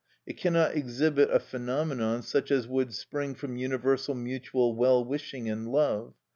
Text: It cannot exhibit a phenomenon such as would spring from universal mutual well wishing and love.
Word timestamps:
It 0.25 0.35
cannot 0.35 0.73
exhibit 0.75 1.29
a 1.29 1.37
phenomenon 1.39 2.23
such 2.23 2.49
as 2.49 2.65
would 2.67 2.91
spring 2.91 3.35
from 3.35 3.55
universal 3.55 4.15
mutual 4.15 4.75
well 4.75 5.05
wishing 5.05 5.47
and 5.47 5.71
love. 5.71 6.15